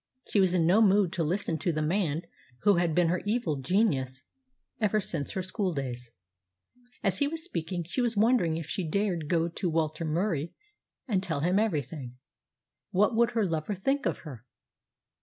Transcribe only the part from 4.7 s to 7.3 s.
ever since her school days. As he